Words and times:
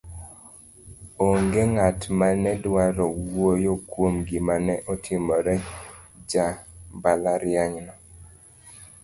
onge 1.27 1.61
ng'at 1.73 1.99
mane 2.19 2.51
dwaro 2.63 3.05
wuoyo 3.31 3.73
kuom 3.89 4.15
gima 4.27 4.55
ne 4.65 4.75
otimo 4.91 5.35
jambalariany 6.31 7.75
no 7.85 7.93